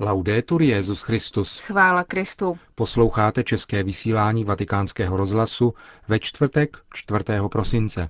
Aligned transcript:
Laudetur 0.00 0.62
Jezus 0.62 1.02
Christus. 1.02 1.58
Chvála 1.58 2.04
Kristu. 2.04 2.58
Posloucháte 2.74 3.44
české 3.44 3.82
vysílání 3.82 4.44
Vatikánského 4.44 5.16
rozhlasu 5.16 5.74
ve 6.08 6.18
čtvrtek 6.18 6.76
4. 6.94 7.24
prosince. 7.48 8.08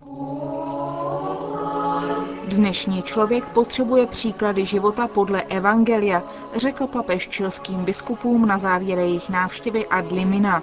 Dnešní 2.49 3.03
člověk 3.03 3.45
potřebuje 3.45 4.07
příklady 4.07 4.67
života 4.67 5.09
podle 5.09 5.43
Evangelia, 5.43 6.23
řekl 6.57 6.87
papež 6.87 7.29
čilským 7.29 7.85
biskupům 7.85 8.47
na 8.47 8.59
závěr 8.59 8.99
jejich 8.99 9.29
návštěvy 9.29 9.87
ad 9.87 10.13
limina. 10.13 10.63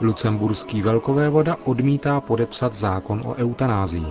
Lucemburský 0.00 0.82
velkovévoda 0.82 1.56
odmítá 1.64 2.20
podepsat 2.20 2.74
zákon 2.74 3.22
o 3.24 3.34
eutanázii. 3.34 4.06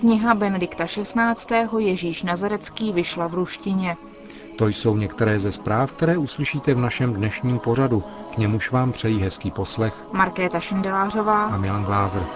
Kniha 0.00 0.34
Benedikta 0.34 0.84
XVI. 0.84 1.78
Ježíš 1.78 2.22
Nazarecký 2.22 2.92
vyšla 2.92 3.26
v 3.26 3.34
ruštině. 3.34 3.96
To 4.58 4.68
jsou 4.68 4.96
některé 4.96 5.38
ze 5.38 5.52
zpráv, 5.52 5.92
které 5.92 6.18
uslyšíte 6.18 6.74
v 6.74 6.78
našem 6.78 7.14
dnešním 7.14 7.58
pořadu. 7.58 8.04
K 8.34 8.38
němuž 8.38 8.70
vám 8.70 8.92
přejí 8.92 9.20
hezký 9.20 9.50
poslech 9.50 10.06
Markéta 10.12 10.60
Šindelářová 10.60 11.44
a 11.44 11.56
Milan 11.56 11.84
Glázer. 11.84 12.26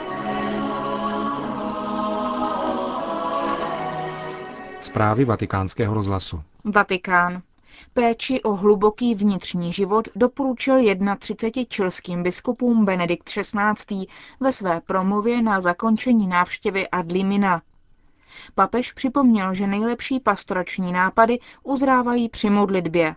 Zprávy 4.80 5.24
vatikánského 5.24 5.94
rozhlasu. 5.94 6.42
Vatikán. 6.64 7.42
Péči 7.92 8.42
o 8.42 8.56
hluboký 8.56 9.14
vnitřní 9.14 9.72
život 9.72 10.08
doporučil 10.16 10.76
31 11.18 11.64
čilským 11.68 12.22
biskupům 12.22 12.84
Benedikt 12.84 13.24
XVI. 13.24 14.06
ve 14.40 14.52
své 14.52 14.80
promluvě 14.80 15.42
na 15.42 15.60
zakončení 15.60 16.26
návštěvy 16.26 16.88
ad 16.88 17.12
limina. 17.12 17.62
Papež 18.54 18.92
připomněl, 18.92 19.54
že 19.54 19.66
nejlepší 19.66 20.20
pastorační 20.20 20.92
nápady 20.92 21.38
uzrávají 21.62 22.28
při 22.28 22.50
modlitbě. 22.50 23.14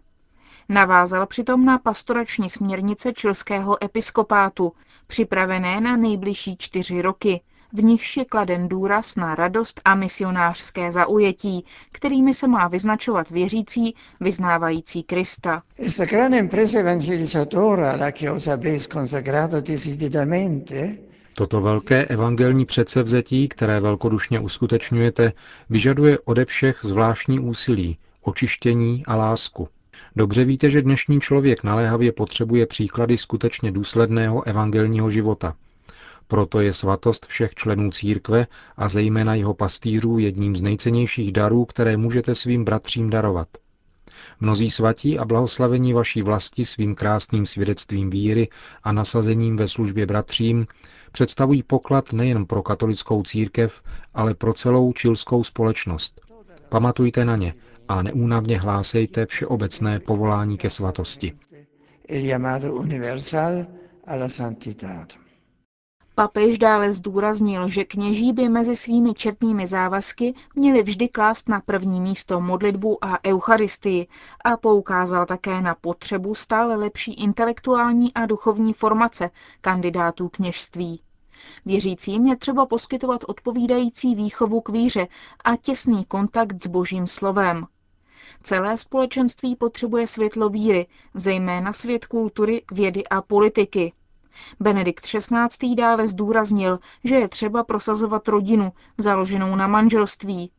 Navázal 0.70 1.26
přitom 1.28 1.66
na 1.66 1.78
pastorační 1.78 2.50
směrnice 2.50 3.14
čilského 3.14 3.84
episkopátu, 3.84 4.74
připravené 5.08 5.82
na 5.82 5.98
nejbližší 5.98 6.58
čtyři 6.58 7.02
roky, 7.02 7.42
v 7.74 7.84
nichž 7.84 8.18
je 8.18 8.26
kladen 8.26 8.68
důraz 8.68 9.16
na 9.16 9.36
radost 9.36 9.82
a 9.86 9.96
misionářské 9.96 10.92
zaujetí, 10.92 11.66
kterými 11.92 12.34
se 12.34 12.48
má 12.48 12.68
vyznačovat 12.68 13.30
věřící, 13.30 13.96
vyznávající 14.20 15.04
Krista. 15.04 15.64
Questa 15.76 16.06
grande 16.06 16.38
impresa 16.38 16.80
evangelizzatoria 16.80 17.96
la 17.96 18.12
Chiesa 18.12 18.58
Bes 18.58 18.88
consacrata 18.88 19.60
decididamente 19.60 20.98
Toto 21.36 21.62
velké 21.62 22.06
evangelní 22.06 22.66
předsevzetí, 22.66 23.48
které 23.48 23.80
velkodušně 23.80 24.40
uskutečňujete, 24.40 25.34
vyžaduje 25.70 26.20
ode 26.20 26.46
všech 26.46 26.80
zvláštní 26.82 27.40
úsilí, 27.40 27.98
očištění 28.24 29.04
a 29.06 29.16
lásku. 29.16 29.70
Dobře 30.16 30.44
víte, 30.44 30.70
že 30.70 30.82
dnešní 30.82 31.22
člověk 31.22 31.64
naléhavě 31.64 32.12
potřebuje 32.12 32.66
příklady 32.68 33.18
skutečně 33.18 33.72
důsledného 33.72 34.48
evangelního 34.48 35.10
života. 35.10 35.56
Proto 36.28 36.60
je 36.60 36.74
svatost 36.74 37.26
všech 37.26 37.56
členů 37.56 37.92
církve 37.92 38.48
a 38.78 38.88
zejména 38.88 39.36
jeho 39.36 39.54
pastýřů 39.54 40.20
jedním 40.20 40.56
z 40.56 40.62
nejcennějších 40.62 41.32
darů, 41.32 41.66
které 41.66 41.98
můžete 41.98 42.36
svým 42.36 42.66
bratřím 42.66 43.10
darovat. 43.10 43.48
Mnozí 44.40 44.72
svatí 44.72 45.20
a 45.20 45.26
blahoslavení 45.26 45.94
vaší 45.94 46.22
vlasti 46.22 46.66
svým 46.66 46.96
krásným 46.96 47.46
svědectvím 47.46 48.10
víry 48.10 48.48
a 48.84 48.92
nasazením 48.92 49.56
ve 49.56 49.68
službě 49.68 50.06
bratřím 50.06 50.68
představují 51.12 51.64
poklad 51.64 52.14
nejen 52.14 52.46
pro 52.46 52.64
katolickou 52.64 53.24
církev, 53.24 53.82
ale 54.14 54.34
pro 54.34 54.54
celou 54.54 54.94
čilskou 54.94 55.44
společnost. 55.44 56.22
Pamatujte 56.70 57.26
na 57.26 57.36
ně 57.36 57.54
a 57.88 58.02
neúnavně 58.04 58.60
hlásejte 58.60 59.26
všeobecné 59.26 60.00
povolání 60.00 60.58
ke 60.58 60.70
svatosti. 60.70 61.34
Papež 66.16 66.58
dále 66.58 66.94
zdůraznil, 66.94 67.68
že 67.70 67.84
kněží 67.84 68.34
by 68.34 68.50
mezi 68.50 68.76
svými 68.76 69.14
četnými 69.14 69.68
závazky 69.68 70.34
měli 70.56 70.84
vždy 70.84 71.10
klást 71.10 71.50
na 71.50 71.60
první 71.60 72.02
místo 72.02 72.42
modlitbu 72.42 73.06
a 73.06 73.26
eucharistii 73.26 74.08
a 74.46 74.58
poukázal 74.58 75.26
také 75.26 75.62
na 75.62 75.76
potřebu 75.76 76.36
stále 76.36 76.76
lepší 76.76 77.14
intelektuální 77.14 78.14
a 78.14 78.26
duchovní 78.26 78.74
formace 78.74 79.30
kandidátů 79.62 80.30
kněžství. 80.30 81.02
Věřícím 81.66 82.28
je 82.28 82.36
třeba 82.36 82.66
poskytovat 82.66 83.22
odpovídající 83.28 84.16
výchovu 84.16 84.62
k 84.62 84.70
víře 84.70 85.08
a 85.44 85.56
těsný 85.56 86.06
kontakt 86.06 86.64
s 86.64 86.68
božím 86.68 87.08
slovem. 87.08 87.68
Celé 88.44 88.78
společenství 88.78 89.56
potřebuje 89.56 90.08
světlo 90.08 90.50
víry, 90.50 90.88
zejména 91.14 91.74
svět 91.74 92.06
kultury, 92.06 92.64
vědy 92.72 93.08
a 93.08 93.22
politiky. 93.22 93.94
Benedikt 94.60 95.06
XVI. 95.06 95.76
dále 95.76 96.08
zdůraznil, 96.08 96.80
že 97.04 97.16
je 97.16 97.30
třeba 97.30 97.64
prosazovat 97.64 98.28
rodinu, 98.28 98.72
založenou 98.98 99.56
na 99.56 99.68
manželství, 99.68 100.52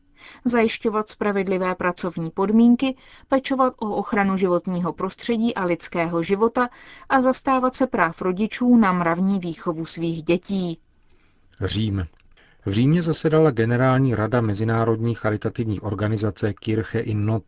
zajišťovat 0.45 1.09
spravedlivé 1.09 1.75
pracovní 1.75 2.31
podmínky, 2.31 2.95
pečovat 3.27 3.73
o 3.79 3.95
ochranu 3.95 4.37
životního 4.37 4.93
prostředí 4.93 5.55
a 5.55 5.65
lidského 5.65 6.23
života 6.23 6.69
a 7.09 7.21
zastávat 7.21 7.75
se 7.75 7.87
práv 7.87 8.21
rodičů 8.21 8.77
na 8.77 8.93
mravní 8.93 9.39
výchovu 9.39 9.85
svých 9.85 10.23
dětí. 10.23 10.79
Řím. 11.61 12.07
V 12.65 12.71
Římě 12.71 13.01
zasedala 13.01 13.51
Generální 13.51 14.15
rada 14.15 14.41
Mezinárodní 14.41 15.15
charitativní 15.15 15.79
organizace 15.79 16.53
Kirche 16.53 16.99
in 16.99 17.25
Not. 17.25 17.43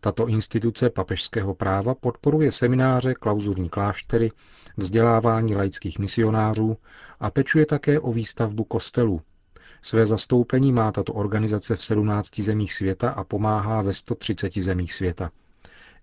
Tato 0.00 0.26
instituce 0.26 0.90
papežského 0.90 1.54
práva 1.54 1.94
podporuje 1.94 2.52
semináře, 2.52 3.14
klauzurní 3.14 3.68
kláštery, 3.68 4.32
vzdělávání 4.76 5.56
laických 5.56 5.98
misionářů 5.98 6.76
a 7.20 7.30
pečuje 7.30 7.66
také 7.66 8.00
o 8.00 8.12
výstavbu 8.12 8.64
kostelů. 8.64 9.20
Své 9.82 10.06
zastoupení 10.06 10.72
má 10.72 10.92
tato 10.92 11.12
organizace 11.12 11.76
v 11.76 11.82
17 11.82 12.40
zemích 12.40 12.72
světa 12.72 13.10
a 13.10 13.24
pomáhá 13.24 13.82
ve 13.82 13.92
130 13.94 14.54
zemích 14.54 14.92
světa. 14.92 15.30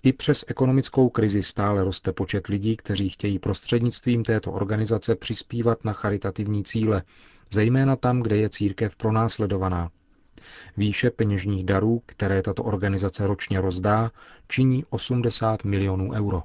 I 0.03 0.13
přes 0.13 0.45
ekonomickou 0.47 1.09
krizi 1.09 1.43
stále 1.43 1.83
roste 1.83 2.11
počet 2.13 2.47
lidí, 2.47 2.77
kteří 2.77 3.09
chtějí 3.09 3.39
prostřednictvím 3.39 4.23
této 4.23 4.51
organizace 4.51 5.15
přispívat 5.15 5.85
na 5.85 5.93
charitativní 5.93 6.63
cíle, 6.63 7.03
zejména 7.51 7.95
tam, 7.95 8.21
kde 8.21 8.37
je 8.37 8.49
církev 8.49 8.95
pronásledovaná. 8.95 9.89
Výše 10.77 11.11
peněžních 11.11 11.63
darů, 11.63 12.01
které 12.05 12.41
tato 12.41 12.63
organizace 12.63 13.27
ročně 13.27 13.61
rozdá, 13.61 14.11
činí 14.47 14.83
80 14.89 15.63
milionů 15.63 16.11
euro. 16.11 16.43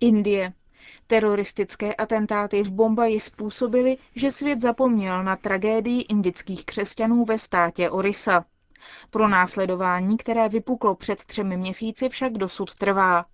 Indie. 0.00 0.52
Teroristické 1.06 1.94
atentáty 1.94 2.62
v 2.62 2.70
Bombaji 2.70 3.20
způsobily, 3.20 3.96
že 4.16 4.30
svět 4.30 4.60
zapomněl 4.60 5.24
na 5.24 5.36
tragédii 5.36 6.00
indických 6.02 6.64
křesťanů 6.66 7.24
ve 7.24 7.38
státě 7.38 7.90
Orisa. 7.90 8.44
Pro 9.10 9.28
následování, 9.28 10.16
které 10.16 10.48
vypuklo 10.48 10.94
před 10.94 11.24
třemi 11.24 11.56
měsíci, 11.56 12.08
však 12.08 12.32
dosud 12.32 12.74
trvá. 12.74 13.24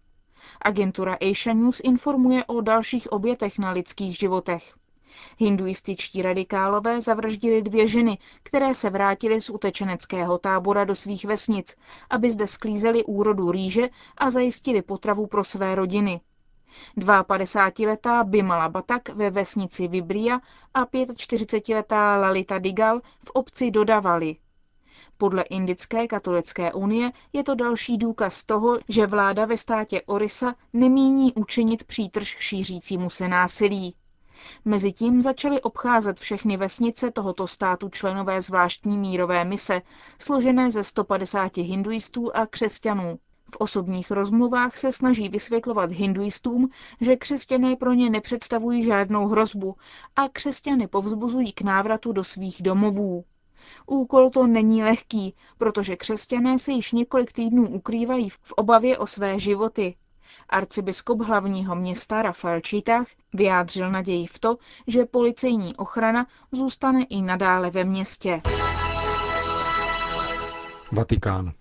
Agentura 0.63 1.17
Asia 1.31 1.55
News 1.55 1.81
informuje 1.85 2.45
o 2.45 2.61
dalších 2.61 3.13
obětech 3.13 3.59
na 3.59 3.71
lidských 3.71 4.19
životech. 4.19 4.75
Hinduističtí 5.39 6.23
radikálové 6.23 7.01
zavraždili 7.01 7.63
dvě 7.63 7.87
ženy, 7.87 8.19
které 8.43 8.75
se 8.75 8.91
vrátily 8.91 9.41
z 9.41 9.51
utečeneckého 9.51 10.39
tábora 10.39 10.85
do 10.85 10.95
svých 10.95 11.25
vesnic, 11.25 11.77
aby 12.11 12.31
zde 12.31 12.47
sklízeli 12.47 13.05
úrodu 13.05 13.53
rýže 13.53 13.89
a 14.17 14.31
zajistili 14.31 14.83
potravu 14.83 15.27
pro 15.27 15.45
své 15.45 15.75
rodiny. 15.75 16.21
52-letá 16.97 18.25
Bimala 18.25 18.69
Batak 18.69 19.09
ve 19.09 19.31
vesnici 19.31 19.89
Vibria 19.89 20.41
a 20.75 20.85
45-letá 20.85 22.21
Lalita 22.21 22.59
Digal 22.59 23.01
v 23.01 23.31
obci 23.31 23.71
Dodavali. 23.71 24.37
Podle 25.19 25.43
Indické 25.43 26.07
katolické 26.07 26.73
unie 26.73 27.13
je 27.33 27.45
to 27.45 27.55
další 27.55 27.99
důkaz 27.99 28.45
toho, 28.45 28.79
že 28.89 29.07
vláda 29.07 29.45
ve 29.45 29.57
státě 29.57 30.03
Orisa 30.07 30.55
nemíní 30.73 31.35
učinit 31.35 31.85
přítrž 31.85 32.37
šířícímu 32.39 33.11
se 33.11 33.29
násilí. 33.29 33.95
Mezitím 34.65 35.21
začaly 35.21 35.63
obcházet 35.63 36.21
všechny 36.21 36.57
vesnice 36.57 37.11
tohoto 37.11 37.47
státu 37.47 37.89
členové 37.89 38.41
zvláštní 38.43 38.97
mírové 38.97 39.45
mise, 39.45 39.83
složené 40.19 40.71
ze 40.71 40.83
150 40.83 41.57
hinduistů 41.57 42.37
a 42.37 42.47
křesťanů. 42.47 43.19
V 43.53 43.57
osobních 43.59 44.11
rozmluvách 44.11 44.77
se 44.77 44.93
snaží 44.93 45.29
vysvětlovat 45.29 45.93
hinduistům, 45.93 46.69
že 47.01 47.17
křesťané 47.17 47.77
pro 47.77 47.93
ně 47.93 48.11
nepředstavují 48.11 48.83
žádnou 48.83 49.27
hrozbu 49.27 49.77
a 50.17 50.29
křesťany 50.29 50.87
povzbuzují 50.87 51.53
k 51.53 51.61
návratu 51.63 52.13
do 52.13 52.25
svých 52.25 52.63
domovů. 52.63 53.25
Úkol 53.87 54.31
to 54.31 54.47
není 54.47 54.83
lehký, 54.83 55.35
protože 55.59 55.97
křesťané 55.97 56.59
se 56.59 56.73
již 56.73 56.93
několik 56.93 57.33
týdnů 57.33 57.69
ukrývají 57.69 58.31
v 58.31 58.53
obavě 58.53 58.99
o 58.99 59.07
své 59.07 59.39
životy. 59.41 59.95
Arcibiskup 60.49 61.23
hlavního 61.23 61.75
města 61.75 62.23
Rafael 62.23 62.61
Čítach 62.61 63.07
vyjádřil 63.35 63.91
naději 63.91 64.27
v 64.27 64.39
to, 64.39 64.57
že 64.87 65.05
policejní 65.05 65.77
ochrana 65.77 66.27
zůstane 66.53 67.05
i 67.05 67.23
nadále 67.23 67.71
ve 67.71 67.85
městě. 67.85 68.41
Vatikán. 70.93 71.53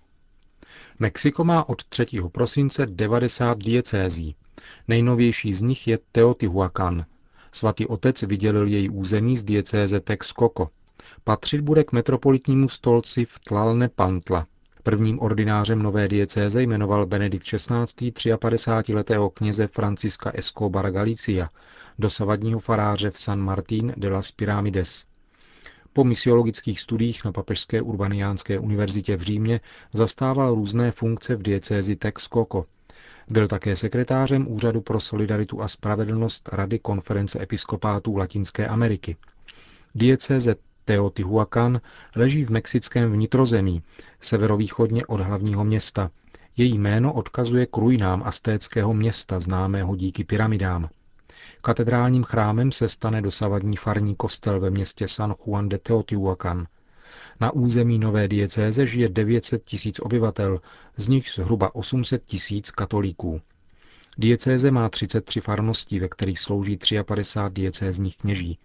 Mexiko 0.98 1.44
má 1.44 1.68
od 1.68 1.84
3. 1.84 2.06
prosince 2.32 2.86
90 2.86 3.58
diecézí. 3.58 4.34
Nejnovější 4.88 5.54
z 5.54 5.62
nich 5.62 5.88
je 5.88 5.98
Teotihuacan. 6.12 7.04
Svatý 7.52 7.86
otec 7.86 8.22
vydělil 8.22 8.66
její 8.66 8.90
území 8.90 9.36
z 9.36 9.44
diecéze 9.44 10.00
Texcoco. 10.00 10.68
Patřit 11.24 11.60
bude 11.60 11.84
k 11.84 11.92
metropolitnímu 11.92 12.68
stolci 12.68 13.24
v 13.24 13.38
Tlalnepantla. 13.38 14.46
Prvním 14.88 15.20
ordinářem 15.20 15.82
nové 15.82 16.08
diecéze 16.08 16.62
jmenoval 16.62 17.06
Benedikt 17.06 17.44
XVI. 17.44 18.10
53-letého 18.10 19.30
kněze 19.30 19.66
Franciska 19.66 20.30
Escobara 20.34 20.90
Galicia, 20.90 21.48
dosavadního 21.98 22.60
faráře 22.60 23.10
v 23.10 23.18
San 23.18 23.40
Martín 23.40 23.92
de 23.96 24.08
las 24.08 24.32
Piramides. 24.32 25.06
Po 25.92 26.04
misiologických 26.04 26.80
studiích 26.80 27.24
na 27.24 27.32
Papežské 27.32 27.82
urbaniánské 27.82 28.58
univerzitě 28.58 29.16
v 29.16 29.22
Římě 29.22 29.60
zastával 29.94 30.54
různé 30.54 30.92
funkce 30.92 31.36
v 31.36 31.42
diecézi 31.42 31.96
Texcoco. 31.96 32.64
Byl 33.30 33.48
také 33.48 33.76
sekretářem 33.76 34.52
Úřadu 34.52 34.80
pro 34.80 35.00
solidaritu 35.00 35.62
a 35.62 35.68
spravedlnost 35.68 36.48
Rady 36.52 36.78
konference 36.78 37.42
episkopátů 37.42 38.16
Latinské 38.16 38.68
Ameriky. 38.68 39.16
Diecéze 39.94 40.56
Teotihuacan 40.88 41.80
leží 42.16 42.44
v 42.44 42.50
mexickém 42.50 43.12
vnitrozemí, 43.12 43.82
severovýchodně 44.20 45.06
od 45.06 45.20
hlavního 45.20 45.64
města. 45.64 46.10
Její 46.56 46.78
jméno 46.78 47.12
odkazuje 47.12 47.66
k 47.66 47.76
ruinám 47.76 48.22
astéckého 48.22 48.94
města, 48.94 49.40
známého 49.40 49.96
díky 49.96 50.24
pyramidám. 50.24 50.88
Katedrálním 51.62 52.24
chrámem 52.24 52.72
se 52.72 52.88
stane 52.88 53.22
dosavadní 53.22 53.76
farní 53.76 54.16
kostel 54.16 54.60
ve 54.60 54.70
městě 54.70 55.08
San 55.08 55.34
Juan 55.46 55.68
de 55.68 55.78
Teotihuacan. 55.78 56.66
Na 57.40 57.50
území 57.50 57.98
nové 57.98 58.28
diecéze 58.28 58.86
žije 58.86 59.08
900 59.08 59.64
tisíc 59.64 60.00
obyvatel, 60.00 60.60
z 60.96 61.08
nich 61.08 61.28
zhruba 61.30 61.74
800 61.74 62.24
tisíc 62.24 62.70
katolíků. 62.70 63.40
Diecéze 64.18 64.70
má 64.70 64.88
33 64.88 65.40
farností, 65.40 66.00
ve 66.00 66.08
kterých 66.08 66.38
slouží 66.38 66.78
53 67.04 67.54
diecézních 67.60 68.16
kněží. 68.16 68.58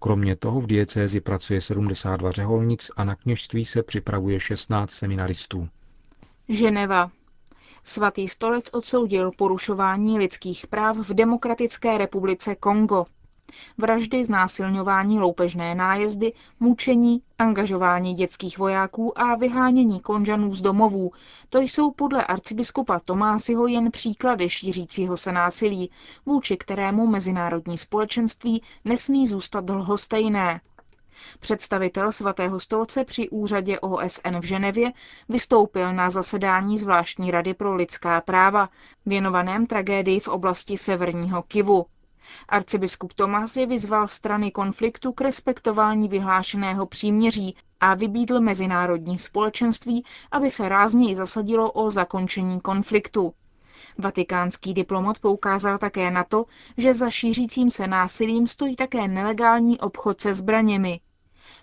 Kromě 0.00 0.36
toho 0.36 0.60
v 0.60 0.66
diecézi 0.66 1.20
pracuje 1.20 1.60
72 1.60 2.30
řeholnic 2.30 2.90
a 2.96 3.04
na 3.04 3.14
kněžství 3.14 3.64
se 3.64 3.82
připravuje 3.82 4.40
16 4.40 4.90
seminaristů. 4.90 5.68
Ženeva. 6.48 7.10
Svatý 7.84 8.28
stolec 8.28 8.64
odsoudil 8.72 9.30
porušování 9.38 10.18
lidských 10.18 10.66
práv 10.66 10.96
v 10.96 11.14
Demokratické 11.14 11.98
republice 11.98 12.54
Kongo. 12.54 13.04
Vraždy, 13.78 14.24
znásilňování, 14.24 15.18
loupežné 15.18 15.74
nájezdy, 15.74 16.32
mučení, 16.60 17.22
angažování 17.38 18.14
dětských 18.14 18.58
vojáků 18.58 19.18
a 19.18 19.34
vyhánění 19.34 20.00
konžanů 20.00 20.54
z 20.54 20.60
domovů. 20.60 21.12
To 21.50 21.58
jsou 21.58 21.90
podle 21.90 22.24
arcibiskupa 22.24 23.00
Tomásiho 23.00 23.66
jen 23.66 23.90
příklady 23.90 24.48
šířícího 24.48 25.16
se 25.16 25.32
násilí, 25.32 25.90
vůči 26.26 26.56
kterému 26.56 27.06
mezinárodní 27.06 27.78
společenství 27.78 28.62
nesmí 28.84 29.26
zůstat 29.28 29.64
dlhostejné. 29.64 30.60
Představitel 31.40 32.12
svatého 32.12 32.60
stolce 32.60 33.04
při 33.04 33.28
úřadě 33.28 33.80
OSN 33.80 34.38
v 34.40 34.44
Ženevě 34.44 34.92
vystoupil 35.28 35.92
na 35.92 36.10
zasedání 36.10 36.78
zvláštní 36.78 37.30
rady 37.30 37.54
pro 37.54 37.74
lidská 37.74 38.20
práva, 38.20 38.68
věnovaném 39.06 39.66
tragédii 39.66 40.20
v 40.20 40.28
oblasti 40.28 40.76
severního 40.78 41.42
Kivu. 41.42 41.86
Arcibiskup 42.48 43.12
Tomasi 43.12 43.66
vyzval 43.66 44.08
strany 44.08 44.50
konfliktu 44.50 45.12
k 45.12 45.20
respektování 45.20 46.08
vyhlášeného 46.08 46.86
příměří 46.86 47.56
a 47.80 47.94
vybídl 47.94 48.40
mezinárodní 48.40 49.18
společenství, 49.18 50.04
aby 50.32 50.50
se 50.50 50.68
rázněji 50.68 51.16
zasadilo 51.16 51.72
o 51.72 51.90
zakončení 51.90 52.60
konfliktu. 52.60 53.34
Vatikánský 53.98 54.74
diplomat 54.74 55.18
poukázal 55.18 55.78
také 55.78 56.10
na 56.10 56.24
to, 56.24 56.44
že 56.76 56.94
za 56.94 57.10
šířícím 57.10 57.70
se 57.70 57.86
násilím 57.86 58.46
stojí 58.46 58.76
také 58.76 59.08
nelegální 59.08 59.80
obchod 59.80 60.20
se 60.20 60.34
zbraněmi. 60.34 61.00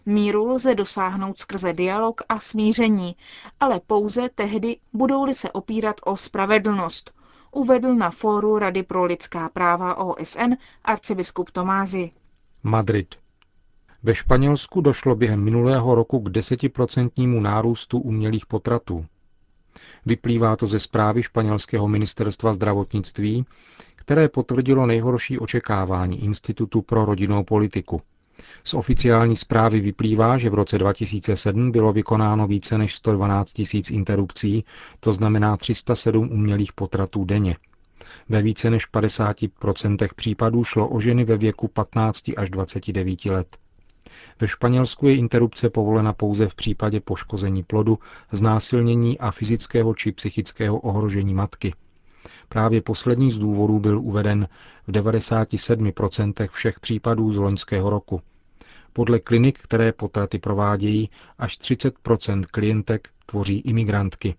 Míru 0.05 0.47
lze 0.47 0.75
dosáhnout 0.75 1.39
skrze 1.39 1.73
dialog 1.73 2.21
a 2.29 2.39
smíření, 2.39 3.15
ale 3.59 3.79
pouze 3.87 4.29
tehdy 4.35 4.77
budou-li 4.93 5.33
se 5.33 5.51
opírat 5.51 5.95
o 6.05 6.17
spravedlnost, 6.17 7.13
uvedl 7.51 7.95
na 7.95 8.11
fóru 8.11 8.59
Rady 8.59 8.83
pro 8.83 9.03
lidská 9.05 9.49
práva 9.49 9.95
OSN 9.97 10.53
arcibiskup 10.85 11.51
Tomázy. 11.51 12.11
Madrid. 12.63 13.15
Ve 14.03 14.15
Španělsku 14.15 14.81
došlo 14.81 15.15
během 15.15 15.43
minulého 15.43 15.95
roku 15.95 16.19
k 16.19 16.29
desetiprocentnímu 16.29 17.41
nárůstu 17.41 17.99
umělých 17.99 18.45
potratů. 18.45 19.05
Vyplývá 20.05 20.55
to 20.55 20.67
ze 20.67 20.79
zprávy 20.79 21.23
španělského 21.23 21.87
ministerstva 21.87 22.53
zdravotnictví, 22.53 23.45
které 23.95 24.29
potvrdilo 24.29 24.85
nejhorší 24.85 25.39
očekávání 25.39 26.23
Institutu 26.23 26.81
pro 26.81 27.05
rodinnou 27.05 27.43
politiku. 27.43 28.01
Z 28.63 28.73
oficiální 28.73 29.35
zprávy 29.35 29.79
vyplývá, 29.79 30.37
že 30.37 30.49
v 30.49 30.53
roce 30.53 30.77
2007 30.77 31.71
bylo 31.71 31.93
vykonáno 31.93 32.47
více 32.47 32.77
než 32.77 32.95
112 32.95 33.51
tisíc 33.51 33.91
interrupcí, 33.91 34.65
to 34.99 35.13
znamená 35.13 35.57
307 35.57 36.29
umělých 36.31 36.73
potratů 36.73 37.25
denně. 37.25 37.55
Ve 38.29 38.41
více 38.41 38.69
než 38.69 38.91
50% 38.91 40.09
případů 40.15 40.63
šlo 40.63 40.89
o 40.89 40.99
ženy 40.99 41.23
ve 41.23 41.37
věku 41.37 41.67
15 41.67 42.31
až 42.37 42.49
29 42.49 43.25
let. 43.25 43.57
Ve 44.41 44.47
Španělsku 44.47 45.07
je 45.07 45.15
interrupce 45.15 45.69
povolena 45.69 46.13
pouze 46.13 46.47
v 46.47 46.55
případě 46.55 46.99
poškození 46.99 47.63
plodu, 47.63 47.99
znásilnění 48.31 49.19
a 49.19 49.31
fyzického 49.31 49.95
či 49.95 50.11
psychického 50.11 50.79
ohrožení 50.79 51.33
matky. 51.33 51.73
Právě 52.51 52.81
poslední 52.81 53.31
z 53.31 53.37
důvodů 53.37 53.79
byl 53.79 53.99
uveden 53.99 54.47
v 54.87 54.91
97% 54.91 56.47
všech 56.47 56.79
případů 56.79 57.33
z 57.33 57.37
loňského 57.37 57.89
roku. 57.89 58.21
Podle 58.93 59.19
klinik, 59.19 59.59
které 59.59 59.91
potraty 59.91 60.39
provádějí, 60.39 61.09
až 61.37 61.59
30% 61.59 62.43
klientek 62.51 63.09
tvoří 63.25 63.59
imigrantky. 63.59 64.35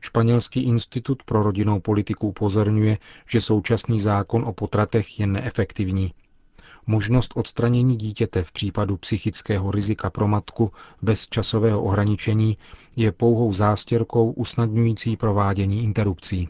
Španělský 0.00 0.62
institut 0.62 1.22
pro 1.22 1.42
rodinnou 1.42 1.80
politiku 1.80 2.28
upozorňuje, 2.28 2.98
že 3.26 3.40
současný 3.40 4.00
zákon 4.00 4.44
o 4.44 4.52
potratech 4.52 5.20
je 5.20 5.26
neefektivní. 5.26 6.12
Možnost 6.86 7.32
odstranění 7.34 7.96
dítěte 7.96 8.42
v 8.42 8.52
případu 8.52 8.96
psychického 8.96 9.70
rizika 9.70 10.10
pro 10.10 10.28
matku 10.28 10.72
bez 11.02 11.26
časového 11.28 11.82
ohraničení 11.82 12.58
je 12.96 13.12
pouhou 13.12 13.52
zástěrkou 13.52 14.30
usnadňující 14.30 15.16
provádění 15.16 15.84
interrupcí. 15.84 16.48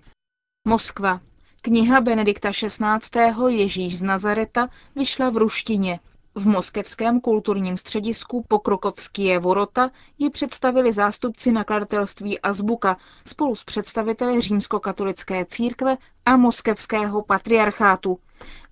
Moskva. 0.70 1.20
Kniha 1.62 2.00
Benedikta 2.00 2.50
XVI. 2.50 3.48
Ježíš 3.48 3.98
z 3.98 4.02
Nazareta 4.02 4.68
vyšla 4.96 5.30
v 5.30 5.36
ruštině. 5.36 6.00
V 6.34 6.46
moskevském 6.48 7.20
kulturním 7.20 7.76
středisku 7.76 8.44
Pokrokovskie 8.48 9.38
Vorota 9.38 9.90
ji 10.18 10.30
představili 10.30 10.92
zástupci 10.92 11.52
nakladatelství 11.52 12.40
Azbuka 12.40 12.96
spolu 13.26 13.54
s 13.54 13.64
představiteli 13.64 14.40
římskokatolické 14.40 15.44
církve 15.44 15.96
a 16.26 16.36
moskevského 16.36 17.22
patriarchátu. 17.22 18.18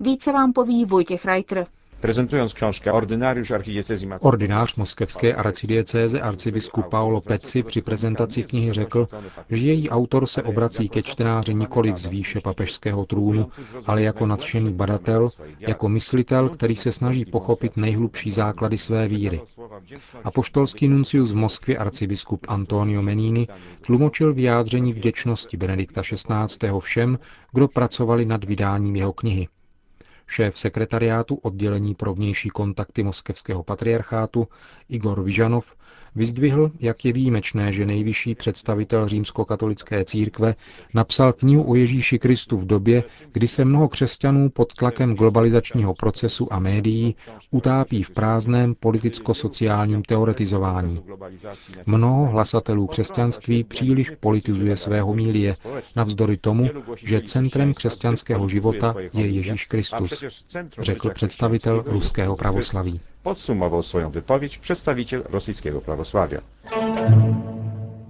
Více 0.00 0.32
vám 0.32 0.52
poví 0.52 0.84
Vojtěch 0.84 1.24
Reiter. 1.24 1.66
Prezentując 2.00 2.54
książkę 2.54 2.92
Ordynariusz 2.92 3.50
archidiecezji 3.50 4.08
Ordinář 4.20 4.76
moskevské 4.76 5.36
arcidiecéze 5.36 6.22
arcibiskup 6.22 6.86
Paolo 6.88 7.20
Peci 7.20 7.62
při 7.62 7.82
prezentaci 7.82 8.42
knihy 8.42 8.72
řekl, 8.72 9.08
že 9.50 9.66
její 9.66 9.90
autor 9.90 10.26
se 10.26 10.42
obrací 10.42 10.88
ke 10.88 11.02
čtenáři 11.02 11.54
nikoli 11.54 11.92
z 11.96 12.06
výše 12.06 12.40
papežského 12.40 13.06
trůnu, 13.06 13.48
ale 13.86 14.02
jako 14.02 14.26
nadšený 14.26 14.72
badatel, 14.72 15.28
jako 15.58 15.88
myslitel, 15.88 16.48
který 16.48 16.76
se 16.76 16.92
snaží 16.92 17.24
pochopit 17.24 17.76
nejhlubší 17.76 18.30
základy 18.30 18.78
své 18.78 19.06
víry. 19.06 19.40
A 20.24 20.30
poštolský 20.30 20.88
nuncius 20.88 21.32
v 21.32 21.36
Moskvě 21.36 21.78
arcibiskup 21.78 22.46
Antonio 22.48 23.02
Menini 23.02 23.48
tlumočil 23.86 24.34
vyjádření 24.34 24.92
vděčnosti 24.92 25.56
Benedikta 25.56 26.02
XVI. 26.02 26.68
všem, 26.80 27.18
kdo 27.52 27.68
pracovali 27.68 28.24
nad 28.24 28.44
vydáním 28.44 28.96
jeho 28.96 29.12
knihy. 29.12 29.48
Šéf 30.30 30.58
sekretariátu 30.58 31.34
oddělení 31.34 31.94
pro 31.94 32.14
vnější 32.14 32.48
kontakty 32.48 33.02
moskevského 33.02 33.62
patriarchátu 33.62 34.48
Igor 34.88 35.22
Vyžanov 35.22 35.76
vyzdvihl, 36.16 36.70
jak 36.80 37.04
je 37.04 37.12
výjimečné, 37.12 37.72
že 37.72 37.86
nejvyšší 37.86 38.34
představitel 38.34 39.08
římskokatolické 39.08 40.04
církve 40.04 40.54
napsal 40.94 41.32
knihu 41.32 41.70
o 41.70 41.74
Ježíši 41.74 42.18
Kristu 42.18 42.56
v 42.56 42.66
době, 42.66 43.04
kdy 43.32 43.48
se 43.48 43.64
mnoho 43.64 43.88
křesťanů 43.88 44.50
pod 44.50 44.74
tlakem 44.74 45.14
globalizačního 45.14 45.94
procesu 45.94 46.52
a 46.52 46.58
médií 46.58 47.16
utápí 47.50 48.02
v 48.02 48.10
prázdném 48.10 48.74
politicko-sociálním 48.74 50.02
teoretizování. 50.02 51.02
Mnoho 51.86 52.26
hlasatelů 52.26 52.86
křesťanství 52.86 53.64
příliš 53.64 54.10
politizuje 54.20 54.76
svého 54.76 55.14
mílie, 55.14 55.56
navzdory 55.96 56.36
tomu, 56.36 56.70
že 56.96 57.20
centrem 57.20 57.74
křesťanského 57.74 58.48
života 58.48 58.94
je 59.12 59.26
Ježíš 59.26 59.64
Kristus, 59.64 60.17
řekl 60.78 61.10
představitel 61.10 61.82
ruského 61.86 62.36
pravoslaví. 62.36 63.00
Podsumował 63.22 63.82
swoją 63.82 64.10
wypowiedź 64.10 64.58
przedstawiciel 64.58 65.22
rosyjskiego 65.28 65.80
prawosławia. 65.80 66.40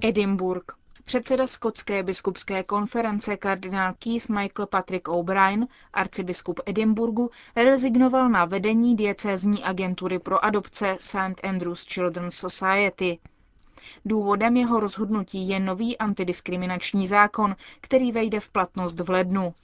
Edinburgh. 0.01 0.79
Předseda 1.05 1.47
skotské 1.47 2.03
biskupské 2.03 2.63
konference 2.65 3.37
kardinál 3.37 3.95
Keith 3.99 4.29
Michael 4.29 4.67
Patrick 4.67 5.09
O'Brien, 5.09 5.67
arcibiskup 5.93 6.61
Edinburgu, 6.67 7.31
rezignoval 7.57 8.29
na 8.29 8.45
vedení 8.45 8.97
diecézní 8.97 9.65
agentury 9.65 10.19
pro 10.19 10.45
adopce 10.45 10.97
St. 11.01 11.45
Andrews 11.45 11.85
Children's 11.85 12.35
Society. 12.35 13.19
Důvodem 14.05 14.57
jeho 14.57 14.81
rozhodnutí 14.81 15.49
je 15.49 15.61
nový 15.61 15.99
antidiskriminační 15.99 17.07
zákon, 17.07 17.57
který 17.81 18.13
vejde 18.13 18.41
v 18.41 18.49
platnost 18.49 19.01
v 19.01 19.11
lednu. 19.11 19.55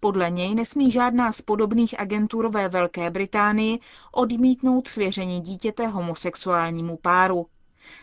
Podle 0.00 0.30
něj 0.30 0.54
nesmí 0.54 0.90
žádná 0.90 1.32
z 1.32 1.42
podobných 1.42 2.00
agentur 2.00 2.48
ve 2.50 2.68
Velké 2.68 3.10
Británii 3.10 3.78
odmítnout 4.12 4.88
svěření 4.88 5.40
dítěte 5.40 5.86
homosexuálnímu 5.86 6.96
páru. 6.96 7.46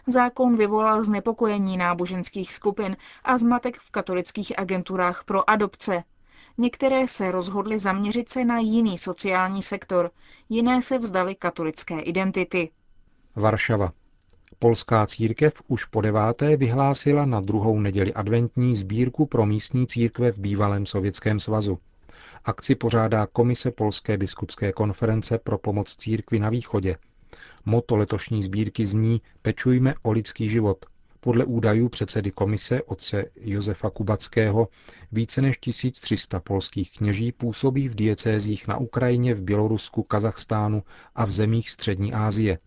Zákon 0.08 0.56
vyvolal 0.56 1.04
znepokojení 1.04 1.78
náboženských 1.78 2.54
skupin 2.54 2.98
a 3.24 3.38
zmatek 3.38 3.78
v 3.78 3.92
katolických 3.92 4.60
agenturách 4.60 5.24
pro 5.24 5.50
adopce. 5.50 6.04
Některé 6.58 7.08
se 7.08 7.32
rozhodly 7.32 7.80
zaměřit 7.80 8.30
se 8.30 8.46
na 8.46 8.60
jiný 8.60 8.98
sociální 8.98 9.64
sektor, 9.64 10.12
jiné 10.50 10.82
se 10.82 10.98
vzdali 10.98 11.36
katolické 11.36 12.00
identity. 12.00 12.72
Varšava. 13.36 13.92
Polská 14.64 15.06
církev 15.06 15.54
už 15.68 15.86
po 15.86 16.02
deváté 16.02 16.58
vyhlásila 16.58 17.26
na 17.26 17.42
druhou 17.42 17.80
neděli 17.80 18.14
adventní 18.14 18.76
sbírku 18.76 19.26
pro 19.26 19.46
místní 19.46 19.88
církve 19.88 20.32
v 20.32 20.40
bývalém 20.40 20.86
Sovětském 20.86 21.40
svazu. 21.40 21.80
Akci 22.46 22.76
pořádá 22.76 23.28
Komise 23.28 23.72
Polské 23.72 24.18
biskupské 24.18 24.72
konference 24.74 25.38
pro 25.38 25.58
pomoc 25.58 25.96
církvi 25.96 26.40
na 26.40 26.50
východě. 26.50 26.98
Moto 27.66 27.96
letošní 27.96 28.44
sbírky 28.44 28.86
zní 28.86 29.22
Pečujme 29.42 29.94
o 30.04 30.12
lidský 30.12 30.50
život. 30.50 30.86
Podle 31.20 31.46
údajů 31.46 31.90
předsedy 31.90 32.32
komise 32.32 32.82
otce 32.82 33.26
Josefa 33.36 33.90
Kubackého 33.90 34.68
více 35.12 35.42
než 35.42 35.58
1300 35.58 36.40
polských 36.40 36.98
kněží 36.98 37.32
působí 37.32 37.90
v 37.90 37.96
diecézích 37.96 38.68
na 38.68 38.78
Ukrajině, 38.78 39.34
v 39.34 39.44
Bělorusku, 39.44 40.04
Kazachstánu 40.04 40.84
a 41.16 41.26
v 41.26 41.32
zemích 41.32 41.70
Střední 41.70 42.14
Asie. 42.14 42.60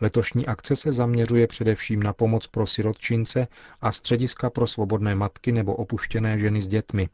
Letošní 0.00 0.46
akce 0.46 0.76
se 0.76 0.92
zaměřuje 0.92 1.46
především 1.46 2.02
na 2.02 2.12
pomoc 2.12 2.46
pro 2.46 2.66
sirotčince 2.66 3.48
a 3.80 3.92
střediska 3.92 4.50
pro 4.50 4.66
svobodné 4.66 5.14
matky 5.14 5.52
nebo 5.52 5.74
opuštěné 5.74 6.38
ženy 6.38 6.62
s 6.62 6.66
dětmi. 6.66 7.08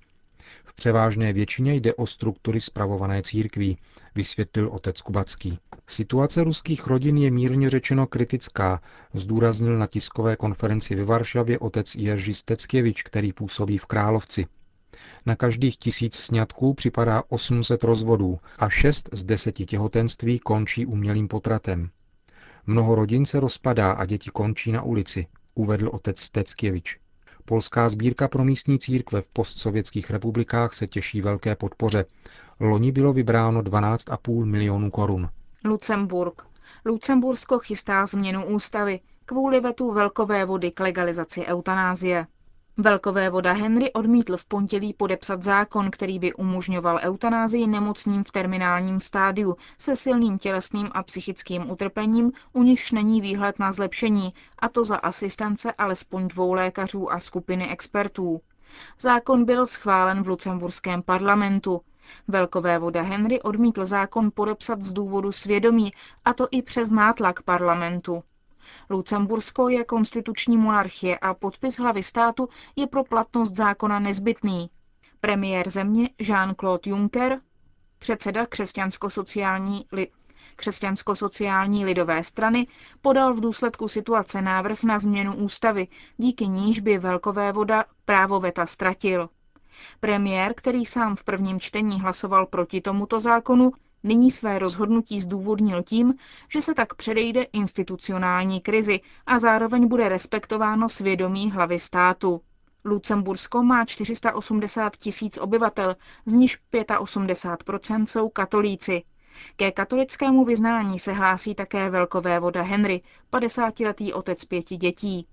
V 0.65 0.75
převážné 0.75 1.33
většině 1.33 1.75
jde 1.75 1.95
o 1.95 2.07
struktury 2.07 2.61
spravované 2.61 3.23
církví, 3.23 3.79
vysvětlil 4.15 4.69
otec 4.69 5.01
Kubacký. 5.01 5.59
Situace 5.87 6.45
ruských 6.45 6.87
rodin 6.87 7.19
je 7.19 7.31
mírně 7.31 7.71
řečeno 7.71 8.07
kritická, 8.07 8.81
zdůraznil 9.15 9.79
na 9.79 9.87
tiskové 9.87 10.37
konferenci 10.37 10.95
ve 10.95 11.05
Varšavě 11.05 11.59
otec 11.59 11.95
Jerzy 11.95 12.35
Steckiewicz, 12.35 13.03
který 13.03 13.33
působí 13.33 13.79
v 13.79 13.87
Královci. 13.87 14.47
Na 15.27 15.37
každých 15.37 15.77
tisíc 15.77 16.17
sňatků 16.17 16.75
připadá 16.75 17.23
800 17.29 17.85
rozvodů 17.85 18.39
a 18.59 18.69
6 18.69 19.09
z 19.13 19.25
deseti 19.25 19.67
těhotenství 19.67 20.39
končí 20.39 20.87
umělým 20.87 21.29
potratem. 21.29 21.91
Mnoho 22.67 22.95
rodin 22.95 23.27
se 23.27 23.41
rozpadá 23.41 23.93
a 23.93 24.05
děti 24.05 24.31
končí 24.31 24.73
na 24.73 24.83
ulici, 24.83 25.27
uvedl 25.55 25.89
otec 25.93 26.19
Steckiewicz. 26.19 26.97
Polská 27.45 27.89
sbírka 27.89 28.29
pro 28.29 28.45
místní 28.45 28.79
církve 28.79 29.21
v 29.21 29.29
postsovětských 29.29 30.11
republikách 30.11 30.75
se 30.75 30.87
těší 30.87 31.23
velké 31.23 31.57
podpoře. 31.57 32.05
Loni 32.61 32.93
bylo 32.93 33.13
vybráno 33.13 33.61
12,5 33.63 34.45
milionů 34.45 34.91
korun. 34.91 35.29
Lucemburg. 35.65 36.47
Lucembursko 36.85 37.59
chystá 37.59 38.07
změnu 38.07 38.47
ústavy 38.47 39.01
kvůli 39.25 39.61
vetu 39.61 39.93
velkové 39.93 40.45
vody 40.45 40.71
k 40.71 40.81
legalizaci 40.81 41.47
eutanázie. 41.47 42.27
Velkové 42.77 43.31
voda 43.31 43.53
Henry 43.53 43.93
odmítl 43.93 44.37
v 44.37 44.45
pondělí 44.45 44.95
podepsat 44.95 45.43
zákon, 45.43 45.91
který 45.91 46.19
by 46.19 46.33
umožňoval 46.35 47.01
eutanázii 47.03 47.67
nemocným 47.67 48.25
v 48.25 48.31
terminálním 48.31 49.01
stádiu 49.01 49.57
se 49.79 49.97
silným 49.97 50.39
tělesným 50.39 50.89
a 50.93 51.03
psychickým 51.03 51.71
utrpením, 51.71 52.33
u 52.53 52.63
nichž 52.63 52.93
není 52.93 53.21
výhled 53.21 53.59
na 53.59 53.73
zlepšení, 53.73 54.35
a 54.59 54.69
to 54.69 54.85
za 54.85 54.97
asistence 54.97 55.73
alespoň 55.73 56.29
dvou 56.29 56.53
lékařů 56.53 57.13
a 57.13 57.19
skupiny 57.19 57.71
expertů. 57.71 58.41
Zákon 59.01 59.45
byl 59.45 59.67
schválen 59.67 60.23
v 60.23 60.29
lucemburském 60.29 61.03
parlamentu. 61.03 61.81
Velkové 62.29 62.79
voda 62.79 63.03
Henry 63.03 63.43
odmítl 63.43 63.85
zákon 63.85 64.31
podepsat 64.35 64.83
z 64.83 64.93
důvodu 64.93 65.33
svědomí, 65.33 65.93
a 66.25 66.33
to 66.35 66.49
i 66.51 66.63
přes 66.63 66.91
nátlak 66.91 67.43
parlamentu. 67.43 68.23
Lucembursko 68.91 69.69
je 69.69 69.85
konstituční 69.85 70.57
monarchie 70.57 71.19
a 71.19 71.35
podpis 71.35 71.79
hlavy 71.79 72.03
státu 72.03 72.49
je 72.77 72.87
pro 72.87 73.05
platnost 73.05 73.57
zákona 73.57 73.99
nezbytný. 73.99 74.71
Premiér 75.21 75.71
země 75.71 76.11
Jean-Claude 76.21 76.91
Juncker, 76.91 77.41
předseda 77.99 78.47
křesťansko-sociální 78.47 79.87
li- 79.93 80.09
křesťansko-sociální 80.57 81.85
lidové 81.85 82.25
strany, 82.25 82.67
podal 83.01 83.35
v 83.35 83.41
důsledku 83.41 83.89
situace 83.89 84.43
návrh 84.43 84.83
na 84.83 84.99
změnu 84.99 85.35
ústavy, 85.37 85.89
díky 86.17 86.49
níž 86.49 86.81
by 86.81 86.99
velkové 86.99 87.53
voda 87.53 87.85
právo 88.05 88.41
veta 88.41 88.67
ztratil. 88.67 89.29
Premiér, 90.01 90.55
který 90.55 90.87
sám 90.87 91.17
v 91.17 91.25
prvním 91.25 91.61
čtení 91.61 92.01
hlasoval 92.01 92.47
proti 92.47 92.81
tomuto 92.81 93.21
zákonu, 93.21 93.73
nyní 94.03 94.31
své 94.31 94.59
rozhodnutí 94.59 95.21
zdůvodnil 95.21 95.83
tím, 95.83 96.15
že 96.49 96.63
se 96.63 96.75
tak 96.75 96.95
předejde 96.95 97.43
institucionální 97.43 98.61
krizi 98.61 99.01
a 99.27 99.39
zároveň 99.39 99.89
bude 99.89 100.09
respektováno 100.09 100.89
svědomí 100.89 101.51
hlavy 101.51 101.79
státu. 101.79 102.41
Lucembursko 102.85 103.63
má 103.63 103.85
480 103.85 104.97
tisíc 104.97 105.39
obyvatel, 105.39 105.97
z 106.27 106.33
nichž 106.33 106.59
85% 106.73 108.05
jsou 108.07 108.29
katolíci. 108.29 109.03
Ke 109.57 109.73
katolickému 109.73 110.45
vyznání 110.45 110.99
se 110.99 111.13
hlásí 111.13 111.55
také 111.55 111.91
velkové 111.91 112.41
voda 112.41 112.63
Henry, 112.63 113.03
50-letý 113.33 114.13
otec 114.13 114.45
pěti 114.45 114.77
dětí. 114.77 115.27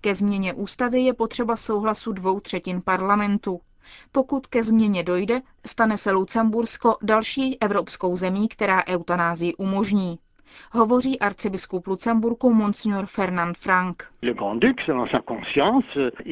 Ke 0.00 0.14
změně 0.14 0.54
ústavy 0.54 1.00
je 1.00 1.14
potřeba 1.14 1.56
souhlasu 1.56 2.12
dvou 2.12 2.40
třetin 2.40 2.82
parlamentu. 2.82 3.60
Pokud 4.12 4.46
ke 4.46 4.62
změně 4.62 5.02
dojde, 5.02 5.40
stane 5.66 5.96
se 5.96 6.10
Lucembursko 6.12 6.96
další 7.02 7.60
evropskou 7.62 8.16
zemí, 8.16 8.48
která 8.48 8.86
eutanázii 8.88 9.54
umožní. 9.54 10.18
Hovoří 10.72 11.20
arcibiskup 11.20 11.86
Lucemburku 11.86 12.54
Monsignor 12.54 13.06
Fernand 13.06 13.56
Frank. 13.58 14.06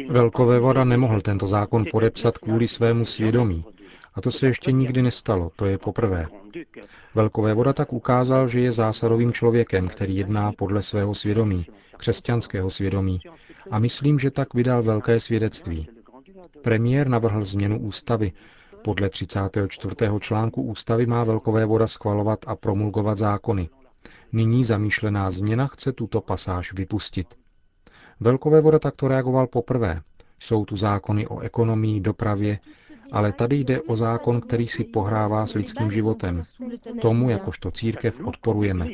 Velkové 0.08 0.58
voda 0.60 0.84
nemohl 0.84 1.20
tento 1.20 1.46
zákon 1.46 1.84
podepsat 1.90 2.38
kvůli 2.38 2.68
svému 2.68 3.04
svědomí. 3.04 3.64
A 4.14 4.20
to 4.20 4.30
se 4.30 4.46
ještě 4.46 4.72
nikdy 4.72 5.02
nestalo, 5.02 5.50
to 5.56 5.66
je 5.66 5.78
poprvé. 5.78 6.26
Velkové 7.14 7.54
voda 7.54 7.72
tak 7.72 7.92
ukázal, 7.92 8.48
že 8.48 8.60
je 8.60 8.72
zásadovým 8.72 9.32
člověkem, 9.32 9.88
který 9.88 10.16
jedná 10.16 10.52
podle 10.52 10.82
svého 10.82 11.14
svědomí, 11.14 11.66
křesťanského 11.96 12.70
svědomí. 12.70 13.20
A 13.70 13.78
myslím, 13.78 14.18
že 14.18 14.30
tak 14.30 14.54
vydal 14.54 14.82
velké 14.82 15.20
svědectví. 15.20 15.88
Premiér 16.62 17.08
navrhl 17.08 17.44
změnu 17.44 17.80
ústavy. 17.80 18.32
Podle 18.84 19.08
34. 19.08 19.94
článku 20.20 20.62
ústavy 20.62 21.06
má 21.06 21.24
Velkové 21.24 21.64
voda 21.64 21.86
schvalovat 21.86 22.38
a 22.46 22.56
promulgovat 22.56 23.18
zákony. 23.18 23.68
Nyní 24.32 24.64
zamýšlená 24.64 25.30
změna 25.30 25.66
chce 25.66 25.92
tuto 25.92 26.20
pasáž 26.20 26.72
vypustit. 26.72 27.34
Velkové 28.20 28.60
voda 28.60 28.78
takto 28.78 29.08
reagoval 29.08 29.46
poprvé. 29.46 30.02
Jsou 30.40 30.64
tu 30.64 30.76
zákony 30.76 31.26
o 31.26 31.40
ekonomii, 31.40 32.00
dopravě, 32.00 32.58
ale 33.12 33.32
tady 33.32 33.56
jde 33.56 33.80
o 33.80 33.96
zákon, 33.96 34.40
který 34.40 34.68
si 34.68 34.84
pohrává 34.84 35.46
s 35.46 35.54
lidským 35.54 35.90
životem. 35.90 36.44
Tomu 37.00 37.30
jakožto 37.30 37.70
církev 37.70 38.20
odporujeme. 38.24 38.88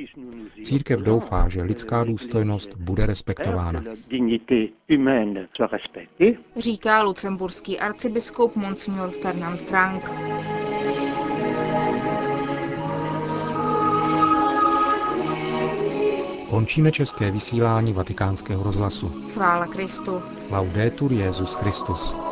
Církev 0.63 1.01
doufá, 1.01 1.49
že 1.49 1.63
lidská 1.63 2.05
důstojnost 2.05 2.77
bude 2.77 3.07
respektována. 3.07 3.85
Říká 6.57 7.03
lucemburský 7.03 7.79
arcibiskup 7.79 8.57
Monsignor 8.57 9.11
Fernand 9.11 9.63
Frank. 9.63 10.11
Končíme 16.51 16.93
české 16.93 17.31
vysílání 17.31 17.93
vatikánského 17.93 18.63
rozhlasu. 18.63 19.09
Chvála 19.35 19.67
Kristu. 19.67 20.23
Laudetur 20.51 21.13
Jezus 21.13 21.55
Christus. 21.55 22.28